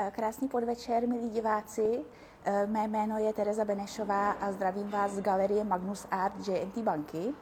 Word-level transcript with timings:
Eh, 0.00 0.10
krásný 0.10 0.48
podvečer, 0.48 1.08
milí 1.08 1.30
diváci. 1.30 2.04
Eh, 2.44 2.66
mé 2.66 2.88
jméno 2.88 3.18
je 3.18 3.32
Tereza 3.32 3.64
Benešová 3.64 4.30
a 4.30 4.52
zdravím 4.52 4.88
vás 4.90 5.12
z 5.12 5.20
galerie 5.20 5.64
Magnus 5.64 6.06
Art 6.10 6.48
JNT 6.48 6.82
banky. 6.82 7.34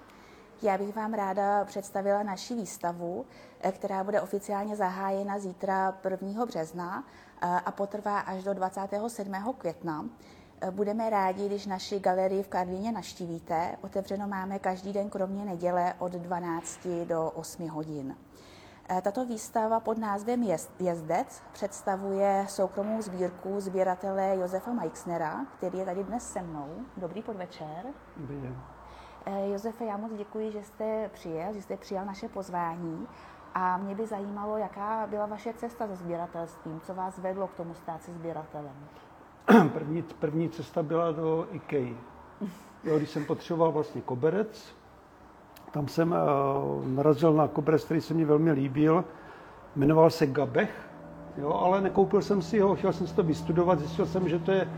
Já 0.63 0.79
bych 0.79 0.97
vám 0.97 1.15
ráda 1.15 1.65
představila 1.65 2.23
naši 2.23 2.55
výstavu, 2.55 3.27
eh, 3.61 3.73
která 3.73 4.05
bude 4.05 4.21
oficiálně 4.21 4.77
zahájena 4.77 5.39
zítra 5.39 5.93
1. 5.93 6.47
března 6.47 7.05
a 7.65 7.71
potrvá 7.71 8.19
až 8.21 8.45
do 8.45 8.55
27. 8.55 9.53
května. 9.53 10.05
Budeme 10.71 11.11
rádi, 11.11 11.47
když 11.47 11.67
naši 11.67 12.01
galerii 12.01 12.43
v 12.43 12.49
Karlíně 12.49 12.93
naštívíte. 12.93 13.77
Otevřeno 13.83 14.29
máme 14.29 14.59
každý 14.59 14.93
den 14.93 15.11
kromě 15.11 15.45
neděle 15.45 15.95
od 15.99 16.13
12 16.13 17.05
do 17.05 17.31
8 17.35 17.69
hodin. 17.69 18.17
Eh, 18.89 19.03
tato 19.03 19.25
výstava 19.27 19.81
pod 19.81 19.99
názvem 19.99 20.43
Jezdec 20.79 21.43
představuje 21.53 22.45
soukromou 22.49 23.03
sbírku 23.03 23.61
sběratele 23.61 24.37
Josefa 24.37 24.73
Meixnera, 24.73 25.47
který 25.57 25.79
je 25.79 25.85
tady 25.85 26.05
dnes 26.05 26.33
se 26.33 26.43
mnou. 26.43 26.69
Dobrý 26.97 27.23
podvečer. 27.23 27.87
Dobrý 28.17 28.41
den. 28.41 28.57
Eh, 29.27 29.49
Josefe, 29.49 29.85
já 29.85 29.97
moc 29.97 30.13
děkuji, 30.13 30.51
že 30.53 30.63
jste 30.63 31.11
přijel, 31.13 31.53
že 31.53 31.63
jste 31.63 31.77
přijal 31.77 32.05
naše 32.05 32.29
pozvání. 32.29 33.07
A 33.55 33.77
mě 33.77 33.95
by 33.95 34.07
zajímalo, 34.07 34.57
jaká 34.57 35.07
byla 35.07 35.27
vaše 35.27 35.53
cesta 35.53 35.87
se 35.87 35.97
sběratelstvím, 35.97 36.81
co 36.81 36.95
vás 36.95 37.19
vedlo 37.19 37.49
k 37.49 37.55
tomu 37.55 37.75
stát 37.75 38.03
se 38.03 38.13
sběratelem? 38.13 38.77
První, 39.73 40.03
první 40.03 40.51
cesta 40.51 40.83
byla 40.83 41.13
do 41.13 41.49
IKEA. 41.51 41.95
Jo, 42.85 42.97
když 42.97 43.11
jsem 43.11 43.25
potřeboval 43.25 43.73
vlastně 43.73 44.01
koberec, 44.01 44.75
tam 45.77 45.89
jsem 45.89 46.13
uh, 46.13 46.89
narazil 46.89 47.33
na 47.33 47.49
koberec, 47.49 47.85
který 47.85 48.01
se 48.01 48.15
mi 48.15 48.25
velmi 48.25 48.53
líbil. 48.53 49.05
Jmenoval 49.77 50.11
se 50.11 50.27
Gabech, 50.27 50.71
jo, 51.39 51.53
ale 51.53 51.81
nekoupil 51.81 52.23
jsem 52.23 52.43
si 52.43 52.59
ho, 52.59 52.75
chtěl 52.77 52.93
jsem 52.93 53.07
si 53.07 53.15
to 53.15 53.23
vystudovat, 53.23 53.79
zjistil 53.79 54.07
jsem, 54.07 54.29
že 54.29 54.39
to 54.39 54.53
je 54.53 54.69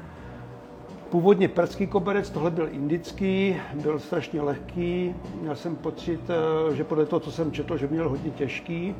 původně 1.11 1.49
perský 1.49 1.87
koberec, 1.87 2.31
tohle 2.31 2.51
byl 2.51 2.69
indický, 2.71 3.57
byl 3.75 3.99
strašně 3.99 4.43
lehký, 4.43 5.15
měl 5.41 5.57
jsem 5.57 5.77
pocit, 5.77 6.21
uh, 6.67 6.75
že 6.75 6.85
podle 6.85 7.07
toho, 7.07 7.21
co 7.21 7.33
jsem 7.33 7.53
četl, 7.53 7.77
že 7.77 7.87
měl 7.87 8.09
hodně 8.09 8.31
těžký, 8.31 8.95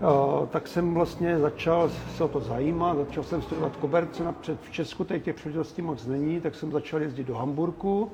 uh, 0.00 0.46
tak 0.46 0.68
jsem 0.68 0.94
vlastně 0.94 1.38
začal 1.38 1.90
se 2.16 2.24
o 2.24 2.28
to 2.28 2.40
zajímat, 2.40 2.96
začal 2.96 3.24
jsem 3.24 3.42
studovat 3.42 3.76
koberce, 3.76 4.24
napřed 4.24 4.58
v 4.62 4.70
Česku 4.70 5.04
teď 5.04 5.22
těch 5.22 5.36
příležitostí 5.36 5.82
moc 5.82 6.06
není, 6.06 6.40
tak 6.40 6.54
jsem 6.54 6.72
začal 6.72 7.02
jezdit 7.02 7.24
do 7.24 7.34
Hamburku, 7.34 8.10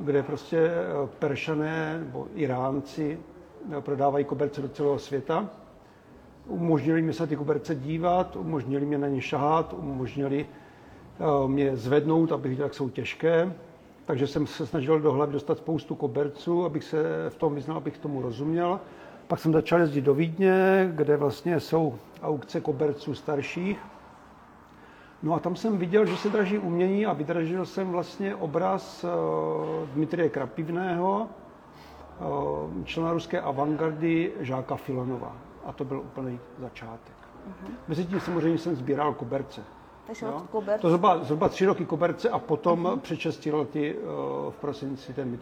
kde 0.00 0.22
prostě 0.22 0.58
eh, 0.58 1.08
Peršané 1.18 1.98
nebo 1.98 2.26
Iránci 2.34 3.18
eh, 3.76 3.80
prodávají 3.80 4.24
koberce 4.24 4.62
do 4.62 4.68
celého 4.68 4.98
světa. 4.98 5.48
Umožnili 6.46 7.02
mi 7.02 7.12
se 7.12 7.26
ty 7.26 7.36
koberce 7.36 7.74
dívat, 7.74 8.36
umožnili 8.36 8.86
mě 8.86 8.98
na 8.98 9.08
ně 9.08 9.20
šahat, 9.20 9.74
umožnili 9.78 10.46
eh, 10.46 11.48
mě 11.48 11.76
zvednout, 11.76 12.32
abych 12.32 12.50
viděl, 12.50 12.66
jak 12.66 12.74
jsou 12.74 12.88
těžké. 12.88 13.52
Takže 14.04 14.26
jsem 14.26 14.46
se 14.46 14.66
snažil 14.66 15.00
do 15.00 15.12
hlavy 15.12 15.32
dostat 15.32 15.58
spoustu 15.58 15.94
koberců, 15.94 16.64
abych 16.64 16.84
se 16.84 17.02
v 17.28 17.34
tom 17.34 17.54
vyznal, 17.54 17.76
abych 17.76 17.98
tomu 17.98 18.22
rozuměl. 18.22 18.80
Pak 19.26 19.38
jsem 19.38 19.52
začal 19.52 19.80
jezdit 19.80 20.00
do 20.00 20.14
Vídně, 20.14 20.88
kde 20.94 21.16
vlastně 21.16 21.60
jsou 21.60 21.94
aukce 22.22 22.60
koberců 22.60 23.14
starších 23.14 23.78
No 25.22 25.34
a 25.34 25.38
tam 25.38 25.56
jsem 25.56 25.78
viděl, 25.78 26.06
že 26.06 26.16
se 26.16 26.28
draží 26.28 26.58
umění 26.58 27.06
a 27.06 27.12
vydražil 27.12 27.66
jsem 27.66 27.90
vlastně 27.90 28.34
obraz 28.34 29.04
uh, 29.04 29.88
Dmitrie 29.88 30.28
Krapivného, 30.28 31.28
uh, 32.20 32.84
člena 32.84 33.12
ruské 33.12 33.40
avantgardy 33.40 34.32
Žáka 34.40 34.76
Filanova. 34.76 35.36
A 35.64 35.72
to 35.72 35.84
byl 35.84 36.00
úplný 36.00 36.40
začátek. 36.58 37.12
Uh-huh. 37.48 37.70
Mezitím 37.88 38.20
samozřejmě 38.20 38.58
jsem 38.58 38.76
sbíral 38.76 39.14
koberce. 39.14 39.60
Takže 40.06 40.26
od 40.26 40.42
koberce? 40.42 40.82
To 40.82 40.88
zhruba, 40.88 41.24
zhruba 41.24 41.48
tři 41.48 41.66
roky 41.66 41.84
koberce 41.84 42.30
a 42.30 42.38
potom 42.38 42.84
uh-huh. 42.84 42.98
před 43.00 43.18
šesti 43.18 43.52
lety 43.52 43.94
uh, 43.94 44.02
v 44.52 44.56
prosinci 44.60 45.12
ten 45.14 45.38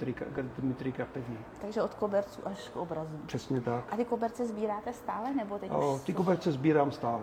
Dmitry 0.59 0.93
Krapivný. 0.93 1.39
Takže 1.61 1.83
od 1.83 1.95
koberců 1.95 2.41
až 2.45 2.69
k 2.69 2.77
obrazům. 2.77 3.21
Přesně 3.27 3.61
tak. 3.61 3.85
A 3.91 3.97
ty 3.97 4.05
koberce 4.05 4.47
sbíráte 4.47 4.93
stále 4.93 5.35
nebo 5.35 5.59
teď 5.59 5.71
uh, 5.71 6.01
Ty 6.01 6.15
koberce 6.15 6.53
sbírám 6.53 6.91
stále. 6.91 7.23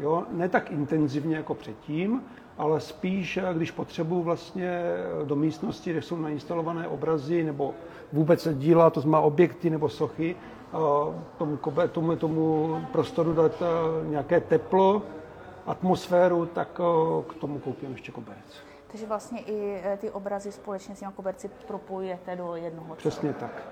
Jo? 0.00 0.24
Ne 0.30 0.48
tak 0.48 0.70
intenzivně 0.70 1.36
jako 1.36 1.54
předtím, 1.54 2.22
ale 2.58 2.80
spíš, 2.80 3.38
když 3.52 3.70
potřebuji 3.70 4.22
vlastně 4.22 4.82
do 5.24 5.36
místnosti, 5.36 5.90
kde 5.90 6.02
jsou 6.02 6.16
nainstalované 6.16 6.88
obrazy 6.88 7.44
nebo 7.44 7.74
vůbec 8.12 8.48
díla, 8.52 8.90
to 8.90 9.00
znamená 9.00 9.20
objekty 9.20 9.70
nebo 9.70 9.88
sochy, 9.88 10.36
tomu, 11.38 11.58
tomu, 11.92 12.16
tomu 12.16 12.76
prostoru 12.92 13.32
dát 13.32 13.62
nějaké 14.02 14.40
teplo, 14.40 15.02
atmosféru, 15.66 16.46
tak 16.46 16.68
k 17.28 17.34
tomu 17.40 17.58
koupím 17.58 17.92
ještě 17.92 18.12
koberec. 18.12 18.44
Takže 18.86 19.06
vlastně 19.06 19.40
i 19.40 19.82
ty 19.98 20.10
obrazy 20.10 20.52
společně 20.52 20.96
s 20.96 20.98
těmi 20.98 21.12
koberci 21.12 21.50
propojujete 21.66 22.36
do 22.36 22.56
jednoho 22.56 22.94
Přesně 22.94 23.32
tak. 23.32 23.62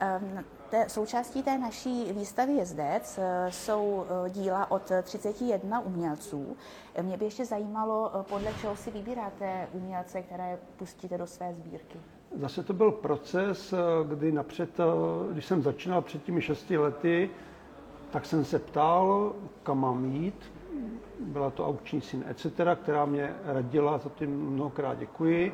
Ehm, 0.00 0.44
té, 0.72 0.88
součástí 0.88 1.42
té 1.42 1.58
naší 1.58 2.12
výstavy 2.12 2.52
Jezdec 2.52 3.18
eh, 3.18 3.46
jsou 3.50 4.04
eh, 4.26 4.30
díla 4.30 4.70
od 4.70 4.92
31 5.02 5.80
umělců. 5.80 6.56
Mě 7.02 7.16
by 7.16 7.24
ještě 7.24 7.44
zajímalo, 7.44 8.10
eh, 8.14 8.22
podle 8.28 8.52
čeho 8.60 8.76
si 8.76 8.90
vybíráte 8.90 9.68
umělce, 9.72 10.22
které 10.22 10.58
pustíte 10.76 11.18
do 11.18 11.26
své 11.26 11.54
sbírky. 11.54 11.98
Zase 12.40 12.62
to 12.62 12.72
byl 12.72 12.92
proces, 12.92 13.74
kdy 14.08 14.32
napřed, 14.32 14.70
když 15.32 15.46
jsem 15.46 15.62
začínal 15.62 16.02
před 16.02 16.22
těmi 16.22 16.42
šesti 16.42 16.78
lety, 16.78 17.30
tak 18.10 18.26
jsem 18.26 18.44
se 18.44 18.58
ptal, 18.58 19.32
kam 19.62 19.80
mám 19.80 20.04
jít. 20.04 20.52
Byla 21.20 21.50
to 21.50 21.66
aukční 21.66 22.00
syn 22.00 22.24
etc., 22.28 22.46
která 22.82 23.04
mě 23.04 23.34
radila, 23.44 23.98
za 23.98 24.10
tím 24.10 24.50
mnohokrát 24.50 24.98
děkuji 24.98 25.52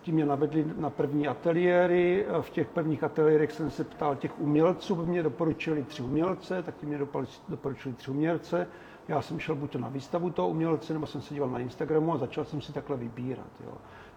ti 0.00 0.12
mě 0.12 0.26
navedli 0.26 0.64
na 0.76 0.90
první 0.90 1.28
ateliéry. 1.28 2.26
V 2.40 2.50
těch 2.50 2.68
prvních 2.68 3.04
ateliérech 3.04 3.52
jsem 3.52 3.70
se 3.70 3.84
ptal 3.84 4.16
těch 4.16 4.40
umělců, 4.40 4.94
by 4.94 5.06
mě 5.06 5.22
doporučili 5.22 5.84
tři 5.84 6.02
umělce, 6.02 6.62
tak 6.62 6.76
ti 6.76 6.86
mě 6.86 6.98
doporučili 7.48 7.94
tři 7.94 8.10
umělce. 8.10 8.66
Já 9.08 9.22
jsem 9.22 9.38
šel 9.38 9.54
buď 9.54 9.76
na 9.76 9.88
výstavu 9.88 10.30
toho 10.30 10.48
umělce, 10.48 10.92
nebo 10.92 11.06
jsem 11.06 11.22
se 11.22 11.34
díval 11.34 11.50
na 11.50 11.58
Instagramu 11.58 12.12
a 12.12 12.18
začal 12.18 12.44
jsem 12.44 12.60
si 12.60 12.72
takhle 12.72 12.96
vybírat. 12.96 13.50
Jo. 13.64 13.72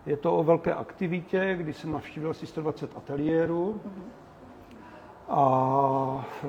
Je 0.06 0.18
to 0.18 0.38
o 0.38 0.44
velké 0.44 0.74
aktivitě, 0.74 1.56
kdy 1.56 1.74
jsem 1.74 1.92
navštívil 1.92 2.30
asi 2.30 2.48
120 2.48 2.98
ateliérů. 2.98 3.82
A 5.30 6.26
e, 6.44 6.48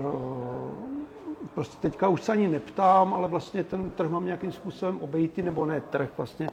prostě 1.54 1.76
teďka 1.80 2.08
už 2.08 2.22
se 2.22 2.32
ani 2.32 2.48
neptám, 2.48 3.14
ale 3.14 3.28
vlastně 3.28 3.64
ten 3.64 3.90
trh 3.90 4.10
mám 4.10 4.24
nějakým 4.24 4.52
způsobem 4.52 4.98
obejít, 5.00 5.36
nebo 5.36 5.66
ne 5.66 5.80
trh, 5.80 6.10
vlastně 6.16 6.50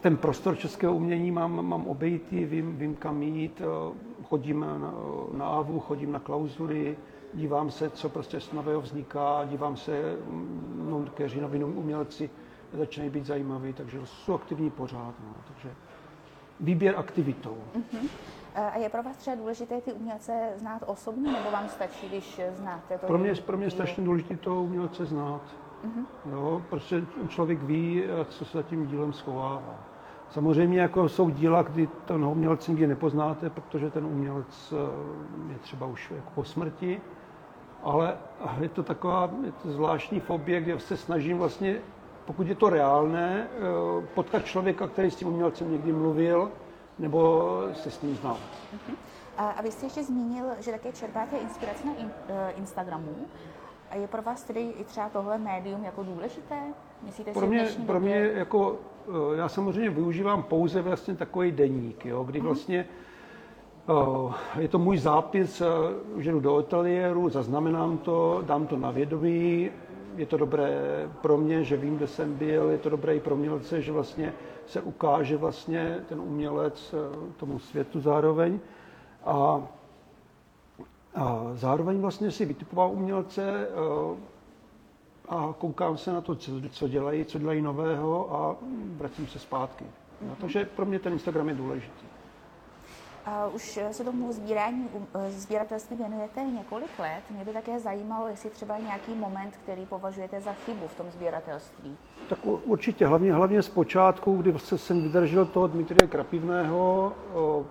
ten 0.00 0.16
prostor 0.16 0.56
českého 0.56 0.94
umění 0.94 1.30
mám, 1.30 1.66
mám 1.66 1.86
obejitý, 1.86 2.44
vím, 2.44 2.76
vím 2.76 2.96
kam 2.96 3.22
jít, 3.22 3.62
eh, 3.64 3.94
chodím 4.24 4.60
na, 4.60 4.94
na 5.32 5.46
AVU, 5.46 5.80
chodím 5.80 6.12
na 6.12 6.18
klauzury, 6.18 6.96
dívám 7.34 7.70
se, 7.70 7.90
co 7.90 8.08
prostě 8.08 8.40
z 8.40 8.52
nového 8.52 8.80
vzniká, 8.80 9.44
dívám 9.44 9.76
se, 9.76 10.16
mm, 10.26 10.86
no, 10.90 11.10
kteří 11.14 11.40
noví 11.40 11.64
umělci 11.64 12.30
začínají 12.72 13.10
být 13.10 13.26
zajímaví, 13.26 13.72
takže 13.72 13.98
jsou 14.04 14.34
aktivní 14.34 14.70
pořád. 14.70 15.14
No, 15.24 15.34
takže 15.48 15.70
výběr 16.60 16.94
aktivitou. 16.96 17.58
Uh-huh. 17.74 18.08
A 18.54 18.78
je 18.78 18.88
pro 18.88 19.02
vás 19.02 19.16
třeba 19.16 19.36
důležité 19.36 19.80
ty 19.80 19.92
umělce 19.92 20.32
znát 20.56 20.82
osobně, 20.86 21.32
nebo 21.32 21.50
vám 21.50 21.68
stačí, 21.68 22.08
když 22.08 22.40
znáte 22.54 22.98
to? 22.98 23.06
Pro 23.06 23.18
mě, 23.18 23.34
pro 23.34 23.56
mě 23.56 23.66
je 23.66 23.70
strašně 23.70 24.04
důležité 24.04 24.36
toho 24.36 24.62
umělce 24.62 25.04
znát. 25.04 25.40
Uh-huh. 25.84 26.32
Jo, 26.32 26.62
prostě 26.70 27.02
člověk 27.28 27.62
ví, 27.62 28.02
co 28.28 28.44
se 28.44 28.58
za 28.58 28.62
tím 28.62 28.86
dílem 28.86 29.12
schovává. 29.12 29.74
Samozřejmě 30.30 30.80
jako 30.80 31.08
jsou 31.08 31.30
díla, 31.30 31.62
kdy 31.62 31.88
ten 32.04 32.24
umělce 32.24 32.70
nikdy 32.70 32.86
nepoznáte, 32.86 33.50
protože 33.50 33.90
ten 33.90 34.06
umělec 34.06 34.72
eh, 34.72 35.52
je 35.52 35.58
třeba 35.58 35.86
už 35.86 36.10
jako 36.10 36.30
po 36.34 36.44
smrti, 36.44 37.00
ale 37.82 38.16
je 38.60 38.68
to 38.68 38.82
taková 38.82 39.30
je 39.44 39.52
to 39.52 39.70
zvláštní 39.70 40.20
fobie, 40.20 40.60
kde 40.60 40.80
se 40.80 40.96
snažím 40.96 41.38
vlastně, 41.38 41.76
pokud 42.24 42.46
je 42.46 42.54
to 42.54 42.70
reálné, 42.70 43.48
eh, 43.50 44.06
potkat 44.14 44.44
člověka, 44.44 44.86
který 44.88 45.10
s 45.10 45.16
tím 45.16 45.28
umělcem 45.28 45.72
někdy 45.72 45.92
mluvil, 45.92 46.50
nebo 46.98 47.62
se 47.72 47.90
s 47.90 48.02
ním 48.02 48.16
znal. 48.16 48.36
Uh-huh. 48.74 48.94
A 49.38 49.62
vy 49.62 49.70
jste 49.70 49.86
ještě 49.86 50.04
zmínil, 50.04 50.44
že 50.60 50.72
také 50.72 50.92
čerpáte 50.92 51.36
inspiraci 51.36 51.86
na 51.86 51.92
eh, 52.28 52.50
Instagramu. 52.50 53.16
A 53.90 53.96
je 53.96 54.08
pro 54.08 54.22
vás 54.22 54.42
tedy 54.42 54.60
i 54.60 54.84
třeba 54.84 55.08
tohle 55.08 55.38
médium 55.38 55.84
jako 55.84 56.02
důležité? 56.02 56.54
Myslíte 57.02 57.32
pro 57.32 57.46
mě, 57.46 57.66
pro 57.86 58.00
mě 58.00 58.16
jako, 58.16 58.76
eh, 59.08 59.36
já 59.36 59.48
samozřejmě 59.48 59.90
využívám 59.90 60.42
pouze 60.42 60.82
vlastně 60.82 61.14
takový 61.14 61.52
deník, 61.52 62.06
jo, 62.06 62.24
kdy 62.24 62.38
mhm. 62.38 62.46
vlastně 62.46 62.88
eh, 63.88 64.60
je 64.60 64.68
to 64.68 64.78
můj 64.78 64.98
zápis, 64.98 65.60
eh, 65.60 65.66
že 66.22 66.32
jdu 66.32 66.40
do 66.40 66.56
ateliéru, 66.56 67.28
zaznamenám 67.28 67.98
to, 67.98 68.42
dám 68.46 68.66
to 68.66 68.76
na 68.76 68.90
vědomí, 68.90 69.70
je 70.16 70.26
to 70.26 70.36
dobré 70.36 70.80
pro 71.22 71.36
mě, 71.36 71.64
že 71.64 71.76
vím, 71.76 71.96
kde 71.96 72.06
jsem 72.06 72.34
byl, 72.34 72.70
je 72.70 72.78
to 72.78 72.90
dobré 72.90 73.16
i 73.16 73.20
pro 73.20 73.34
umělce, 73.34 73.82
že 73.82 73.92
vlastně 73.92 74.32
se 74.66 74.80
ukáže 74.80 75.36
vlastně 75.36 75.98
ten 76.08 76.20
umělec 76.20 76.94
tomu 77.36 77.58
světu 77.58 78.00
zároveň. 78.00 78.60
A 79.24 79.62
A 81.16 81.50
zároveň 81.54 82.00
vlastně 82.00 82.30
si 82.30 82.44
vytipoval 82.44 82.90
umělce 82.90 83.68
eh, 83.68 84.16
a 85.28 85.54
koukám 85.58 85.98
se 85.98 86.12
na 86.12 86.20
to, 86.20 86.36
co 86.70 86.88
dělají, 86.88 87.24
co 87.24 87.38
dělají 87.38 87.62
nového 87.62 88.34
a 88.36 88.56
vracím 88.96 89.26
se 89.26 89.38
zpátky. 89.38 89.84
No, 90.22 90.36
takže 90.40 90.64
pro 90.64 90.86
mě 90.86 90.98
ten 90.98 91.12
Instagram 91.12 91.48
je 91.48 91.54
důležitý. 91.54 92.06
Uh, 93.48 93.54
už 93.54 93.78
se 93.90 94.04
tomu 94.04 94.32
sbírání, 94.32 94.88
eh, 95.14 95.30
sběratelství 95.30 95.96
věnujete 95.96 96.40
několik 96.40 96.98
let. 96.98 97.22
Mě 97.30 97.44
by 97.44 97.52
také 97.52 97.80
zajímalo, 97.80 98.28
jestli 98.28 98.50
třeba 98.50 98.78
nějaký 98.78 99.14
moment, 99.14 99.56
který 99.56 99.86
považujete 99.86 100.40
za 100.40 100.52
chybu 100.52 100.88
v 100.88 100.94
tom 100.94 101.10
sběratelství. 101.10 101.96
Tak 102.28 102.38
určitě, 102.44 103.06
hlavně, 103.06 103.32
hlavně 103.32 103.62
z 103.62 103.68
počátku, 103.68 104.36
kdy 104.36 104.50
vlastně 104.50 104.78
jsem 104.78 105.02
vydržel 105.02 105.46
toho 105.46 105.66
Dmitrie 105.66 106.08
Krapivného, 106.08 107.12
o, 107.34 107.64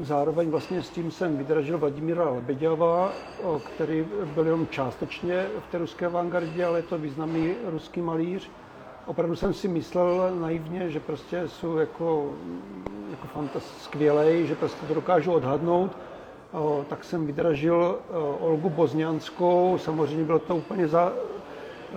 zároveň 0.00 0.50
vlastně 0.50 0.82
s 0.82 0.90
tím 0.90 1.10
jsem 1.10 1.36
vydržel 1.36 1.78
Vladimíra 1.78 2.30
Lebeděva, 2.30 3.12
který 3.74 4.06
byl 4.34 4.44
jenom 4.44 4.66
částečně 4.66 5.46
v 5.68 5.70
té 5.70 5.78
ruské 5.78 6.06
avantgardě, 6.06 6.64
ale 6.64 6.78
je 6.78 6.82
to 6.82 6.98
významný 6.98 7.54
ruský 7.64 8.00
malíř 8.00 8.50
opravdu 9.06 9.36
jsem 9.36 9.54
si 9.54 9.68
myslel 9.68 10.36
naivně, 10.40 10.90
že 10.90 11.00
prostě 11.00 11.48
jsou 11.48 11.76
jako, 11.76 12.32
jako 13.10 13.58
skvělej, 13.58 14.46
že 14.46 14.54
prostě 14.54 14.86
to 14.86 14.94
dokážu 14.94 15.32
odhadnout. 15.32 15.96
Tak 16.88 17.04
jsem 17.04 17.26
vydražil 17.26 17.98
Olgu 18.40 18.70
Bozňanskou, 18.70 19.78
samozřejmě 19.78 20.24
bylo 20.24 20.38
to 20.38 20.56
úplně 20.56 20.88
za 20.88 21.12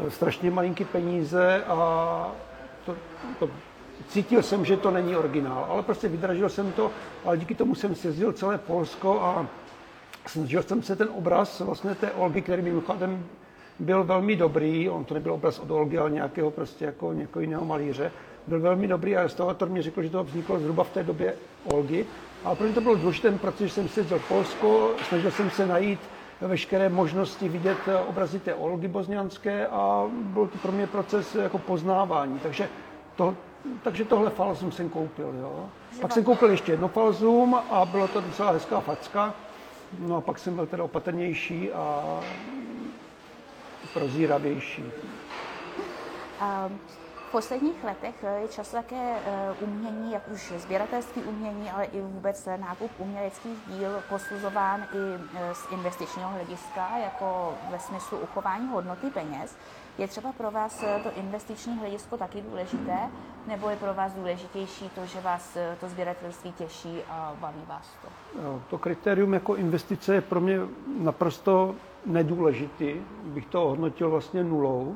o, 0.08 0.10
strašně 0.10 0.52
malinký 0.52 0.86
peníze 0.86 1.64
a 1.68 2.32
to, 2.86 2.96
to, 3.40 3.50
cítil 4.08 4.44
jsem, 4.44 4.66
že 4.66 4.78
to 4.78 4.92
není 4.92 5.16
originál, 5.16 5.68
ale 5.70 5.84
prostě 5.84 6.08
vydražil 6.08 6.50
jsem 6.50 6.72
to, 6.72 6.92
ale 7.26 7.38
díky 7.38 7.56
tomu 7.56 7.76
jsem 7.76 7.96
sjezdil 7.96 8.34
celé 8.34 8.58
Polsko 8.58 9.22
a 9.22 9.48
snažil 10.26 10.64
jsem 10.64 10.84
se 10.84 10.96
ten 10.96 11.10
obraz 11.14 11.60
vlastně 11.60 11.96
té 11.96 12.12
Olgy, 12.12 12.42
který 12.42 12.62
mimochodem 12.62 13.26
byl 13.80 14.04
velmi 14.04 14.36
dobrý, 14.36 14.90
on 14.90 15.04
to 15.04 15.14
nebyl 15.14 15.34
obraz 15.34 15.60
od 15.60 15.72
Olgy, 15.72 15.98
ale 15.98 16.12
nějakého 16.12 16.52
prostě 16.52 16.86
jako 16.86 17.14
někoho 17.14 17.42
jiného 17.42 17.66
malíře, 17.66 18.12
byl 18.48 18.60
velmi 18.60 18.88
dobrý 18.88 19.18
a 19.18 19.24
restaurator 19.24 19.70
mi 19.70 19.82
řekl, 19.82 20.04
že 20.04 20.10
to 20.10 20.24
vzniklo 20.24 20.60
zhruba 20.60 20.84
v 20.84 20.90
té 20.90 21.04
době 21.04 21.34
Olgy. 21.64 22.06
A 22.44 22.56
pro 22.56 22.66
mě 22.66 22.76
to 22.76 22.82
bylo 22.82 22.96
důležité, 22.96 23.32
protože 23.32 23.70
jsem 23.70 23.90
jezdil 23.98 24.22
Polsko, 24.28 24.92
snažil 25.08 25.32
jsem 25.32 25.50
se 25.50 25.68
najít 25.68 26.00
veškeré 26.42 26.90
možnosti 26.90 27.50
vidět 27.50 27.78
obrazy 28.08 28.40
té 28.40 28.54
Olgy 28.54 28.88
Bozňanské 28.88 29.68
a 29.68 30.06
byl 30.12 30.48
to 30.48 30.58
pro 30.58 30.72
mě 30.72 30.88
proces 30.88 31.36
jako 31.36 31.58
poznávání. 31.58 32.40
Takže, 32.40 32.70
to, 33.16 33.36
takže 33.84 34.06
tohle 34.06 34.30
falzum 34.30 34.72
jsem 34.72 34.90
koupil. 34.90 35.34
Jo. 35.42 35.70
Pak 36.02 36.12
jsem 36.12 36.24
koupil 36.24 36.50
ještě 36.50 36.72
jedno 36.72 36.88
falzum 36.88 37.56
a 37.70 37.86
bylo 37.86 38.08
to 38.08 38.22
docela 38.22 38.52
hezká 38.52 38.80
facka. 38.80 39.34
No 40.00 40.18
a 40.18 40.22
pak 40.22 40.40
jsem 40.40 40.56
byl 40.56 40.66
teda 40.66 40.84
opatrnější 40.84 41.72
a 41.72 42.04
prozíravější. 43.94 44.84
V 47.28 47.32
posledních 47.32 47.84
letech 47.84 48.26
je 48.42 48.48
často 48.48 48.78
také 48.78 49.16
eh, 49.26 49.54
umění, 49.62 50.12
jak 50.12 50.22
už 50.32 50.54
sběratelství 50.58 51.22
umění, 51.24 51.72
ale 51.72 51.86
i 51.86 52.02
vůbec 52.02 52.48
nákup 52.58 52.92
uměleckých 52.98 53.58
díl 53.68 54.04
posuzován 54.10 54.82
i 54.82 55.22
eh, 55.36 55.56
z 55.56 55.72
investičního 55.72 56.30
hlediska, 56.30 56.98
jako 56.98 57.54
ve 57.72 57.80
smyslu 57.80 58.18
uchování 58.18 58.68
hodnoty 58.68 59.10
peněz. 59.10 59.58
Je 59.98 60.08
třeba 60.08 60.32
pro 60.32 60.52
vás 60.52 60.84
eh, 60.84 61.00
to 61.04 61.10
investiční 61.20 61.78
hledisko 61.78 62.18
taky 62.18 62.42
důležité, 62.42 62.98
nebo 63.48 63.70
je 63.70 63.76
pro 63.76 63.94
vás 63.94 64.14
důležitější 64.14 64.90
to, 64.90 65.06
že 65.06 65.22
vás 65.22 65.58
to 65.80 65.90
sběratelství 65.90 66.52
těší 66.52 67.02
a 67.10 67.36
baví 67.40 67.62
vás 67.68 67.90
to? 68.02 68.08
To 68.70 68.78
kritérium 68.78 69.34
jako 69.34 69.56
investice 69.56 70.14
je 70.14 70.22
pro 70.22 70.42
mě 70.42 70.60
naprosto 71.00 71.76
nedůležitý, 72.06 72.96
bych 73.24 73.46
to 73.46 73.60
hodnotil 73.60 74.10
vlastně 74.10 74.44
nulou, 74.44 74.96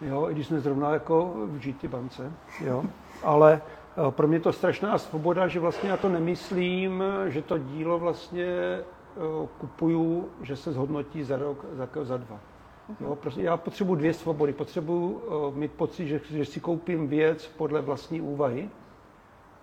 jo, 0.00 0.30
i 0.30 0.34
když 0.34 0.46
jsme 0.46 0.60
zrovna 0.60 0.90
jako 0.90 1.32
v 1.36 1.58
GT 1.58 1.84
bance, 1.84 2.32
jo, 2.60 2.84
ale 3.22 3.60
eh, 3.62 4.10
pro 4.10 4.28
mě 4.28 4.40
to 4.40 4.52
strašná 4.52 4.98
svoboda, 4.98 5.48
že 5.48 5.60
vlastně 5.60 5.90
já 5.90 5.96
to 5.96 6.08
nemyslím, 6.08 7.02
že 7.26 7.42
to 7.42 7.58
dílo 7.58 7.98
vlastně 7.98 8.46
eh, 8.46 8.82
kupuju, 9.58 10.28
že 10.42 10.56
se 10.56 10.72
zhodnotí 10.72 11.24
za 11.24 11.36
rok, 11.36 11.64
za, 11.72 11.88
za 12.04 12.16
dva. 12.16 12.53
Jo, 13.00 13.16
prostě 13.16 13.42
já 13.42 13.56
potřebuji 13.56 13.94
dvě 13.94 14.14
svobody. 14.14 14.52
Potřebuji 14.52 15.08
uh, 15.08 15.54
mít 15.56 15.72
pocit, 15.72 16.06
že, 16.06 16.20
že 16.30 16.44
si 16.44 16.60
koupím 16.60 17.08
věc 17.08 17.46
podle 17.46 17.80
vlastní 17.80 18.20
úvahy 18.20 18.70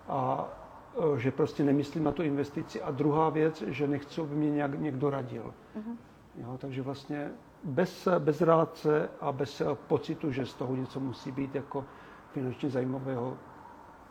a 0.08 0.48
uh, 0.94 1.16
že 1.16 1.30
prostě 1.30 1.64
nemyslím 1.64 2.04
na 2.04 2.12
tu 2.12 2.22
investici. 2.22 2.82
A 2.82 2.90
druhá 2.90 3.30
věc, 3.30 3.62
že 3.62 3.88
nechci, 3.88 4.20
aby 4.20 4.34
mě 4.34 4.50
nějak, 4.50 4.80
někdo 4.80 5.10
radil. 5.10 5.54
Uh-huh. 5.76 5.96
Jo, 6.36 6.58
takže 6.58 6.82
vlastně 6.82 7.30
bez, 7.64 8.08
bez 8.18 8.40
rádce 8.40 9.08
a 9.20 9.32
bez 9.32 9.62
pocitu, 9.86 10.32
že 10.32 10.46
z 10.46 10.54
toho 10.54 10.76
něco 10.76 11.00
musí 11.00 11.32
být 11.32 11.54
jako 11.54 11.84
finančně 12.30 12.70
zajímavého 12.70 13.36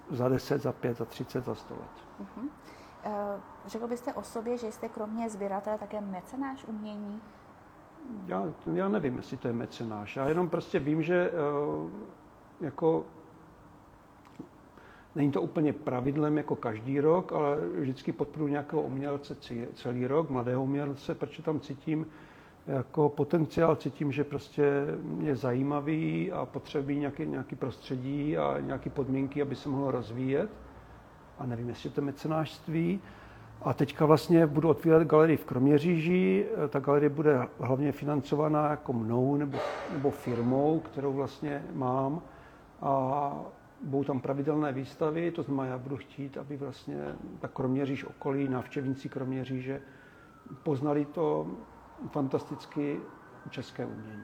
za 0.09 0.29
10, 0.29 0.61
za 0.61 0.71
5, 0.71 0.97
za 0.97 1.05
30, 1.05 1.45
za 1.45 1.55
100 1.55 1.73
let. 1.73 1.81
Uh-huh. 2.21 2.49
Uh, 3.05 3.41
řekl 3.65 3.87
byste 3.87 4.13
o 4.13 4.23
sobě, 4.23 4.57
že 4.57 4.71
jste 4.71 4.89
kromě 4.89 5.29
sběratele 5.29 5.77
také 5.77 6.01
mecenáš 6.01 6.65
umění? 6.67 7.21
Já, 8.27 8.45
já 8.73 8.89
nevím, 8.89 9.17
jestli 9.17 9.37
to 9.37 9.47
je 9.47 9.53
mecenáš. 9.53 10.15
Já 10.15 10.29
jenom 10.29 10.49
prostě 10.49 10.79
vím, 10.79 11.03
že 11.03 11.31
uh, 11.31 11.89
jako 12.61 13.05
Není 15.15 15.31
to 15.31 15.41
úplně 15.41 15.73
pravidlem 15.73 16.37
jako 16.37 16.55
každý 16.55 16.99
rok, 16.99 17.33
ale 17.33 17.57
vždycky 17.79 18.11
podporuji 18.11 18.51
nějakého 18.51 18.81
umělce 18.81 19.35
celý 19.73 20.07
rok, 20.07 20.29
mladého 20.29 20.63
umělce, 20.63 21.15
protože 21.15 21.43
tam 21.43 21.59
cítím 21.59 22.05
jako 22.67 23.09
potenciál, 23.09 23.75
cítím, 23.75 24.11
že 24.11 24.23
prostě 24.23 24.63
je 25.19 25.35
zajímavý 25.35 26.31
a 26.31 26.45
potřebuje 26.45 26.95
nějaký, 26.95 27.25
nějaký 27.25 27.55
prostředí 27.55 28.37
a 28.37 28.59
nějaké 28.59 28.89
podmínky, 28.89 29.41
aby 29.41 29.55
se 29.55 29.69
mohlo 29.69 29.91
rozvíjet. 29.91 30.49
A 31.39 31.45
nevím, 31.45 31.69
jestli 31.69 31.89
to 31.89 32.01
mecenářství. 32.01 33.01
A 33.63 33.73
teďka 33.73 34.05
vlastně 34.05 34.47
budu 34.47 34.69
otvírat 34.69 35.03
galerii 35.03 35.37
v 35.37 35.45
Kroměříži. 35.45 36.47
Ta 36.69 36.79
galerie 36.79 37.09
bude 37.09 37.47
hlavně 37.59 37.91
financovaná 37.91 38.69
jako 38.69 38.93
mnou 38.93 39.35
nebo, 39.35 39.57
nebo 39.93 40.11
firmou, 40.11 40.79
kterou 40.79 41.13
vlastně 41.13 41.65
mám. 41.73 42.21
A 42.81 43.33
budou 43.83 44.03
tam 44.03 44.19
pravidelné 44.19 44.71
výstavy, 44.71 45.31
to 45.31 45.43
znamená, 45.43 45.69
já 45.69 45.77
budu 45.77 45.97
chtít, 45.97 46.37
aby 46.37 46.57
vlastně 46.57 47.15
ta 47.39 47.47
Kroměříž 47.47 48.03
okolí, 48.03 48.49
návštěvníci 48.49 49.09
Kroměříže 49.09 49.81
poznali 50.63 51.05
to 51.05 51.47
fantasticky 52.11 52.99
české 53.49 53.85
umění. 53.85 54.23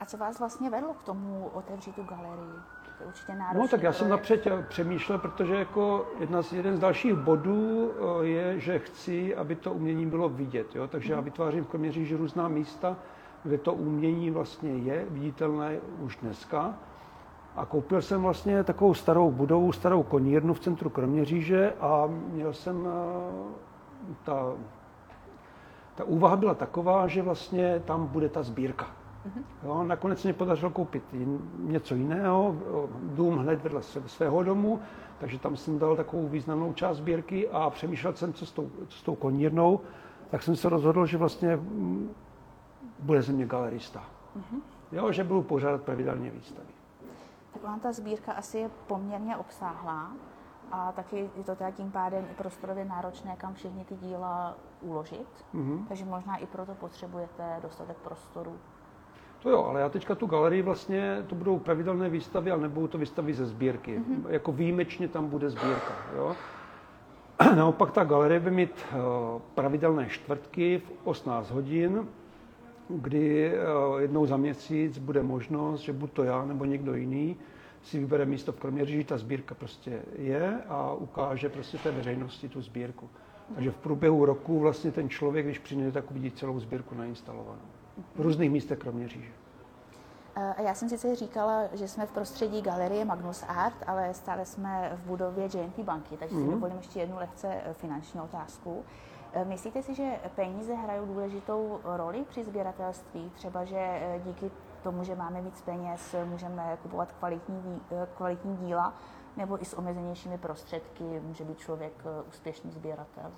A 0.00 0.04
co 0.06 0.16
vás 0.16 0.38
vlastně 0.38 0.70
vedlo 0.70 0.94
k 0.94 1.02
tomu 1.02 1.50
otevřít 1.54 1.94
tu 1.94 2.02
galerii? 2.02 2.58
To 2.98 3.04
je 3.04 3.08
určitě 3.08 3.32
No 3.54 3.68
tak 3.68 3.82
já 3.82 3.92
jsem 3.92 4.08
napřed 4.08 4.46
přemýšlel, 4.68 5.18
protože 5.18 5.54
jako 5.54 6.06
jedna 6.20 6.42
z, 6.42 6.52
jeden 6.52 6.76
z 6.76 6.80
dalších 6.80 7.14
bodů 7.14 7.90
eh, 7.90 8.26
je, 8.26 8.60
že 8.60 8.78
chci, 8.78 9.36
aby 9.36 9.54
to 9.54 9.72
umění 9.72 10.06
bylo 10.06 10.28
vidět. 10.28 10.76
Jo? 10.76 10.88
Takže 10.88 11.08
mm. 11.08 11.10
já 11.10 11.16
mhm. 11.16 11.24
vytvářím 11.24 11.64
v 11.64 11.68
Kroměříži 11.68 12.16
různá 12.16 12.48
místa, 12.48 12.96
kde 13.42 13.58
to 13.58 13.74
umění 13.74 14.30
vlastně 14.30 14.70
je 14.70 15.06
viditelné 15.10 15.78
už 16.00 16.16
dneska 16.16 16.74
a 17.56 17.64
koupil 17.64 18.02
jsem 18.02 18.22
vlastně 18.22 18.64
takovou 18.64 18.94
starou 18.94 19.30
budovu, 19.30 19.72
starou 19.72 20.02
konírnu 20.02 20.54
v 20.54 20.60
centru 20.60 20.90
Kroměříže 20.90 21.72
a 21.80 22.06
měl 22.06 22.52
jsem 22.52 22.88
eh, 22.88 24.12
ta, 24.24 24.52
ta 25.94 26.04
úvaha 26.04 26.36
byla 26.36 26.54
taková, 26.54 27.06
že 27.06 27.22
vlastně 27.22 27.82
tam 27.84 28.06
bude 28.06 28.28
ta 28.28 28.42
sbírka. 28.42 28.97
Mhm. 29.24 29.44
Jo, 29.62 29.82
nakonec 29.82 30.24
mě 30.24 30.32
podařilo 30.32 30.70
koupit 30.70 31.02
něco 31.58 31.94
jiného, 31.94 32.56
dům 33.02 33.38
hned 33.38 33.62
vedle 33.62 33.82
svého 34.06 34.42
domu, 34.42 34.80
takže 35.18 35.38
tam 35.38 35.56
jsem 35.56 35.78
dal 35.78 35.96
takovou 35.96 36.28
významnou 36.28 36.72
část 36.72 36.96
sbírky 36.96 37.48
a 37.48 37.70
přemýšlel 37.70 38.14
jsem, 38.14 38.32
co 38.32 38.46
s 38.46 38.52
tou, 38.52 38.70
co 38.88 38.98
s 38.98 39.02
tou 39.02 39.14
konírnou, 39.14 39.80
tak 40.30 40.42
jsem 40.42 40.56
se 40.56 40.68
rozhodl, 40.68 41.06
že 41.06 41.18
vlastně 41.18 41.56
mm, 41.56 42.14
bude 42.98 43.22
ze 43.22 43.32
mě 43.32 43.46
galerista. 43.46 44.04
Uh-huh. 44.36 44.60
Jo, 44.92 45.12
že 45.12 45.24
budu 45.24 45.42
pořádat 45.42 45.82
pravidelně 45.82 46.30
výstavy. 46.30 46.68
Taková 47.52 47.78
ta 47.78 47.92
sbírka 47.92 48.32
asi 48.32 48.58
je 48.58 48.70
poměrně 48.86 49.36
obsáhlá 49.36 50.12
a 50.72 50.92
taky 50.92 51.30
je 51.36 51.44
to 51.44 51.56
teda 51.56 51.70
tím 51.70 51.90
pádem 51.90 52.24
i 52.30 52.34
prostorově 52.34 52.84
náročné, 52.84 53.36
kam 53.36 53.54
všechny 53.54 53.84
ty 53.84 53.96
díla 53.96 54.54
uložit. 54.80 55.28
Mm-hmm. 55.54 55.86
Takže 55.88 56.04
možná 56.04 56.36
i 56.36 56.46
proto 56.46 56.74
potřebujete 56.74 57.58
dostatek 57.62 57.96
prostoru. 57.96 58.56
To 59.42 59.50
jo, 59.50 59.64
ale 59.64 59.80
já 59.80 59.88
teďka 59.88 60.14
tu 60.14 60.26
galerii 60.26 60.62
vlastně, 60.62 61.24
to 61.26 61.34
budou 61.34 61.58
pravidelné 61.58 62.08
výstavy, 62.08 62.50
ale 62.50 62.62
nebudou 62.62 62.86
to 62.86 62.98
výstavy 62.98 63.34
ze 63.34 63.46
sbírky. 63.46 63.98
Mm-hmm. 63.98 64.24
Jako 64.28 64.52
výjimečně 64.52 65.08
tam 65.08 65.28
bude 65.28 65.50
sbírka. 65.50 65.94
Jo? 66.16 66.36
Naopak 67.56 67.90
ta 67.90 68.04
galerie 68.04 68.40
by 68.40 68.50
mít 68.50 68.84
eh, 68.92 68.96
pravidelné 69.54 70.08
čtvrtky 70.08 70.78
v 70.78 70.92
18 71.04 71.50
hodin 71.50 72.08
kdy 72.88 73.52
eh, 73.52 73.58
jednou 73.98 74.26
za 74.26 74.36
měsíc 74.36 74.98
bude 74.98 75.22
možnost, 75.22 75.80
že 75.80 75.92
buď 75.92 76.12
to 76.12 76.24
já 76.24 76.44
nebo 76.44 76.64
někdo 76.64 76.94
jiný 76.94 77.36
si 77.82 77.98
vybere 77.98 78.24
místo 78.26 78.52
v 78.52 78.60
Kroměříži, 78.60 79.04
ta 79.04 79.18
sbírka 79.18 79.54
prostě 79.54 80.02
je 80.16 80.60
a 80.68 80.92
ukáže 80.92 81.48
prostě 81.48 81.78
té 81.78 81.90
veřejnosti 81.90 82.48
tu 82.48 82.62
sbírku. 82.62 83.10
Takže 83.54 83.70
v 83.70 83.76
průběhu 83.76 84.24
roku 84.24 84.58
vlastně 84.58 84.92
ten 84.92 85.08
člověk, 85.08 85.46
když 85.46 85.58
přijde, 85.58 85.92
tak 85.92 86.10
uvidí 86.10 86.30
celou 86.30 86.60
sbírku 86.60 86.94
nainstalovanou. 86.94 87.77
V 88.14 88.20
různých 88.20 88.50
místech 88.50 88.78
kromě 88.78 89.08
říže. 89.08 89.32
A 90.36 90.60
já 90.60 90.74
jsem 90.74 90.88
sice 90.88 91.16
říkala, 91.16 91.62
že 91.72 91.88
jsme 91.88 92.06
v 92.06 92.12
prostředí 92.12 92.62
galerie 92.62 93.04
Magnus 93.04 93.44
Art, 93.48 93.74
ale 93.86 94.14
stále 94.14 94.46
jsme 94.46 94.90
v 94.94 95.06
budově 95.06 95.44
JNT 95.44 95.78
banky, 95.78 96.16
takže 96.16 96.36
si 96.36 96.42
mm. 96.42 96.50
dovolím 96.50 96.76
ještě 96.76 97.00
jednu 97.00 97.16
lehce 97.16 97.60
finanční 97.72 98.20
otázku. 98.20 98.84
Myslíte 99.44 99.82
si, 99.82 99.94
že 99.94 100.12
peníze 100.34 100.74
hrají 100.74 101.06
důležitou 101.06 101.80
roli 101.84 102.24
při 102.28 102.44
sběratelství? 102.44 103.30
Třeba, 103.34 103.64
že 103.64 104.00
díky 104.24 104.50
tomu, 104.82 105.04
že 105.04 105.14
máme 105.14 105.42
víc 105.42 105.60
peněz, 105.60 106.14
můžeme 106.24 106.78
kupovat 106.82 107.12
kvalitní, 107.12 107.80
kvalitní 108.16 108.56
díla, 108.56 108.94
nebo 109.36 109.62
i 109.62 109.64
s 109.64 109.78
omezenějšími 109.78 110.38
prostředky 110.38 111.04
může 111.04 111.44
být 111.44 111.58
člověk 111.58 111.92
úspěšný 112.28 112.70
sběratel? 112.70 113.30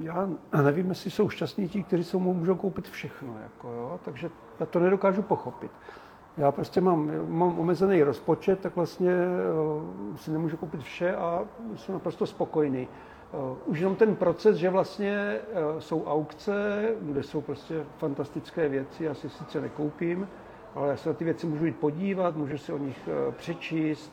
Já 0.00 0.28
nevím, 0.62 0.88
jestli 0.88 1.10
jsou 1.10 1.28
šťastní 1.28 1.68
ti, 1.68 1.82
kteří 1.82 2.04
jsou 2.04 2.18
můžou 2.18 2.54
koupit 2.54 2.88
všechno, 2.88 3.38
jako 3.42 3.68
jo, 3.68 4.00
takže 4.04 4.30
já 4.60 4.66
to 4.66 4.78
nedokážu 4.78 5.22
pochopit. 5.22 5.70
Já 6.36 6.52
prostě 6.52 6.80
mám, 6.80 7.10
mám 7.28 7.58
omezený 7.58 8.02
rozpočet, 8.02 8.60
tak 8.60 8.76
vlastně 8.76 9.12
uh, 10.10 10.16
si 10.16 10.30
nemůžu 10.30 10.56
koupit 10.56 10.80
vše 10.80 11.16
a 11.16 11.44
jsem 11.76 11.94
naprosto 11.94 12.26
spokojený. 12.26 12.88
Uh, 13.32 13.56
už 13.66 13.78
jenom 13.78 13.96
ten 13.96 14.16
proces, 14.16 14.56
že 14.56 14.70
vlastně 14.70 15.40
uh, 15.72 15.78
jsou 15.78 16.04
aukce, 16.04 16.88
kde 17.00 17.22
jsou 17.22 17.40
prostě 17.40 17.84
fantastické 17.98 18.68
věci, 18.68 19.04
já 19.04 19.14
si 19.14 19.28
sice 19.28 19.60
nekoupím, 19.60 20.28
ale 20.74 20.88
já 20.88 20.96
se 20.96 21.08
na 21.08 21.14
ty 21.14 21.24
věci 21.24 21.46
můžu 21.46 21.66
jít 21.66 21.76
podívat, 21.76 22.36
můžu 22.36 22.58
si 22.58 22.72
o 22.72 22.78
nich 22.78 23.08
přečíst, 23.36 24.12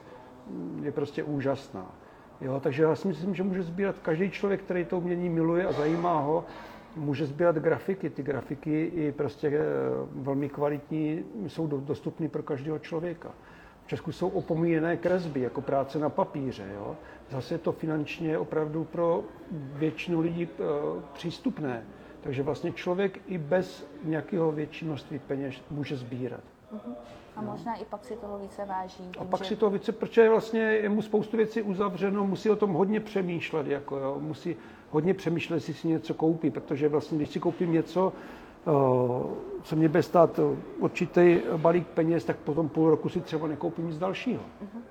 je 0.82 0.92
prostě 0.92 1.24
úžasná. 1.24 1.92
Jo, 2.42 2.60
takže 2.60 2.84
já 2.84 2.96
si 2.96 3.08
myslím, 3.08 3.36
že 3.36 3.44
může 3.44 3.64
sbírat 3.64 3.96
každý 4.02 4.32
člověk, 4.32 4.62
který 4.62 4.86
to 4.86 4.98
umění 4.98 5.30
miluje 5.30 5.66
a 5.66 5.72
zajímá 5.72 6.20
ho, 6.20 6.46
může 6.96 7.26
sbírat 7.26 7.56
grafiky. 7.56 8.10
Ty 8.10 8.24
grafiky 8.24 8.84
i 8.86 9.12
prostě 9.12 9.48
eh, 9.48 9.62
velmi 10.16 10.50
kvalitní 10.50 11.26
jsou 11.48 11.68
dostupné 11.68 12.30
pro 12.30 12.44
každého 12.44 12.80
člověka. 12.80 13.32
V 13.86 13.88
Česku 13.88 14.12
jsou 14.12 14.30
opomíjené 14.30 14.98
kresby, 14.98 15.42
jako 15.42 15.62
práce 15.62 16.00
na 16.00 16.10
papíře. 16.10 16.66
Jo. 16.76 16.96
Zase 17.30 17.54
je 17.54 17.58
to 17.58 17.72
finančně 17.72 18.38
opravdu 18.38 18.84
pro 18.84 19.24
většinu 19.52 20.20
lidí 20.20 20.48
eh, 20.52 20.64
přístupné. 21.14 21.84
Takže 22.22 22.44
vlastně 22.44 22.72
člověk 22.72 23.20
i 23.28 23.38
bez 23.38 23.88
nějakého 24.04 24.52
větší 24.52 24.90
peněz 25.28 25.56
může 25.72 25.96
sbírat. 25.96 26.44
Uh-huh. 26.74 26.96
A 27.38 27.42
možná 27.42 27.76
i 27.76 27.86
pak 27.86 28.06
si 28.06 28.16
toho 28.16 28.38
více 28.38 28.66
váží. 28.66 29.12
A 29.20 29.26
pak 29.26 29.40
že... 29.40 29.46
si 29.46 29.56
toho 29.56 29.70
více, 29.70 29.92
protože 29.92 30.30
vlastně 30.30 30.60
je 30.60 30.90
mu 30.90 31.02
spoustu 31.02 31.38
věcí 31.38 31.62
uzavřeno, 31.62 32.26
musí 32.26 32.50
o 32.50 32.56
tom 32.56 32.74
hodně 32.74 33.00
přemýšlet, 33.00 33.68
jako 33.68 33.98
jo, 33.98 34.18
musí 34.20 34.56
hodně 34.90 35.14
přemýšlet, 35.14 35.56
jestli 35.56 35.74
si 35.74 35.88
něco 35.88 36.14
koupí, 36.14 36.52
protože 36.52 36.90
vlastně, 36.90 37.18
když 37.18 37.30
si 37.30 37.40
koupím 37.40 37.72
něco, 37.72 38.14
co 39.64 39.76
mě 39.76 39.90
bude 39.90 40.04
stát 40.04 40.40
určitý 40.80 41.40
balík 41.58 41.88
peněz, 41.88 42.26
tak 42.26 42.38
potom 42.38 42.70
půl 42.70 42.90
roku 42.90 43.10
si 43.10 43.22
třeba 43.22 43.48
nekoupím 43.48 43.88
nic 43.88 43.98
dalšího. 43.98 44.42
Uh-huh. 44.42 44.82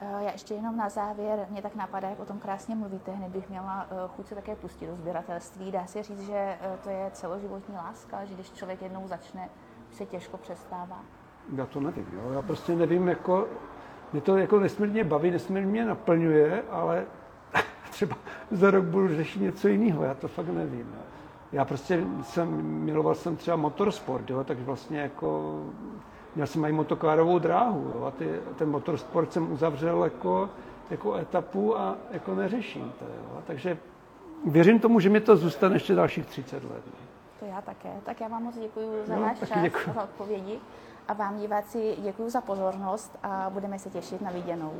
Já 0.00 0.32
ještě 0.32 0.54
jenom 0.54 0.76
na 0.76 0.88
závěr, 0.88 1.46
mě 1.50 1.62
tak 1.62 1.74
napadá, 1.74 2.10
jak 2.10 2.20
o 2.20 2.24
tom 2.24 2.38
krásně 2.38 2.74
mluvíte, 2.74 3.12
hned 3.12 3.28
bych 3.28 3.48
měla 3.48 3.86
chuť 4.16 4.26
se 4.26 4.34
také 4.34 4.56
pustit 4.56 4.86
do 4.86 4.96
sběratelství. 4.96 5.72
Dá 5.72 5.86
se 5.86 6.02
říct, 6.02 6.26
že 6.26 6.58
to 6.82 6.90
je 6.90 7.10
celoživotní 7.12 7.74
láska, 7.74 8.24
že 8.24 8.34
když 8.34 8.52
člověk 8.52 8.82
jednou 8.82 9.08
začne, 9.08 9.48
se 9.90 10.06
těžko 10.06 10.36
přestává 10.36 11.00
já 11.54 11.66
to 11.66 11.80
nevím, 11.80 12.06
jo. 12.12 12.32
já 12.32 12.42
prostě 12.42 12.76
nevím, 12.76 13.08
jako, 13.08 13.48
mě 14.12 14.20
to 14.20 14.36
jako 14.36 14.60
nesmírně 14.60 15.04
baví, 15.04 15.30
nesmírně 15.30 15.70
mě 15.70 15.84
naplňuje, 15.84 16.62
ale 16.70 17.04
třeba 17.90 18.16
za 18.50 18.70
rok 18.70 18.84
budu 18.84 19.08
řešit 19.08 19.40
něco 19.40 19.68
jiného, 19.68 20.04
já 20.04 20.14
to 20.14 20.28
fakt 20.28 20.48
nevím. 20.48 20.88
Jo. 20.94 21.02
Já 21.52 21.64
prostě 21.64 22.04
jsem, 22.22 22.62
miloval 22.62 23.14
jsem 23.14 23.36
třeba 23.36 23.56
motorsport, 23.56 24.30
jo, 24.30 24.44
tak 24.44 24.58
vlastně 24.58 25.00
jako, 25.00 25.60
měl 26.34 26.46
jsem 26.46 26.64
i 26.64 26.72
motokárovou 26.72 27.38
dráhu, 27.38 27.92
jo, 27.94 28.04
a 28.04 28.10
ty, 28.10 28.40
ten 28.56 28.70
motorsport 28.70 29.32
jsem 29.32 29.52
uzavřel 29.52 30.04
jako, 30.04 30.50
jako 30.90 31.14
etapu 31.14 31.78
a 31.78 31.96
jako 32.10 32.34
neřeším 32.34 32.92
to, 32.98 33.04
jo. 33.04 33.42
Takže 33.46 33.78
věřím 34.44 34.80
tomu, 34.80 35.00
že 35.00 35.10
mi 35.10 35.20
to 35.20 35.36
zůstane 35.36 35.76
ještě 35.76 35.94
dalších 35.94 36.26
30 36.26 36.64
let. 36.64 36.86
Ne? 36.86 37.06
To 37.40 37.46
já 37.46 37.60
také. 37.60 37.88
Tak 38.04 38.20
já 38.20 38.28
vám 38.28 38.42
moc 38.42 38.58
děkuji 38.58 38.90
za 39.06 39.16
no, 39.16 39.22
váš 39.22 39.38
čas, 39.38 39.50
děkuji. 39.62 39.92
za 39.94 40.02
odpovědi. 40.02 40.58
A 41.08 41.12
vám 41.12 41.38
diváci 41.38 41.96
děkuji 41.98 42.30
za 42.30 42.40
pozornost 42.40 43.18
a 43.22 43.50
budeme 43.50 43.78
se 43.78 43.90
těšit 43.90 44.20
na 44.20 44.30
viděnou. 44.30 44.72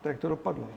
Tak 0.00 0.18
to 0.18 0.28
dopadlo. 0.28 0.68